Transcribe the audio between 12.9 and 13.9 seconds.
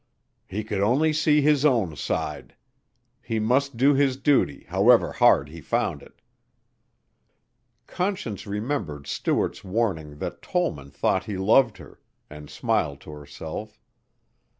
to herself.